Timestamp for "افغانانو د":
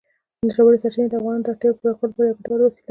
1.17-1.47